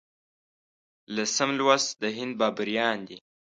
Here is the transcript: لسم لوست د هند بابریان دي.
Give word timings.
لسم 1.15 1.49
لوست 1.59 1.89
د 2.01 2.03
هند 2.17 2.33
بابریان 2.41 2.97
دي. 3.07 3.17